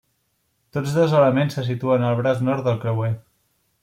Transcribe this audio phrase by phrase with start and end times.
[0.77, 3.13] Tots dos elements se situen al braç nord del creuer.